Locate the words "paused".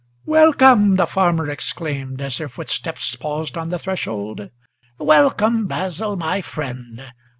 3.15-3.55